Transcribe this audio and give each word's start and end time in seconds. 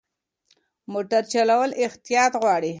موټر 0.93 1.23
چلول 1.33 1.69
احتیاط 1.85 2.33
غواړي. 2.41 2.69